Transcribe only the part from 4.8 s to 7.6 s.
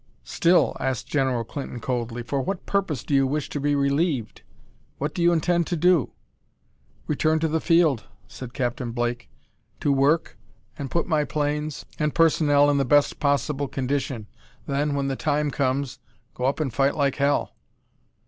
What do you intend to do?" "Return to